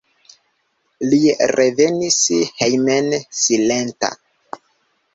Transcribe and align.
Li 1.11 1.19
revenis 1.53 2.19
hejmen 2.65 3.13
silenta. 3.45 4.15